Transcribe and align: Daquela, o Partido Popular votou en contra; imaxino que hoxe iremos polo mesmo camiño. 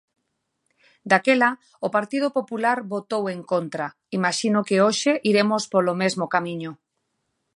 Daquela, 1.11 1.49
o 1.87 1.87
Partido 1.97 2.27
Popular 2.37 2.77
votou 2.93 3.23
en 3.35 3.41
contra; 3.51 3.85
imaxino 4.17 4.59
que 4.67 4.77
hoxe 4.85 5.11
iremos 5.31 5.63
polo 5.73 5.93
mesmo 6.01 6.25
camiño. 6.33 6.71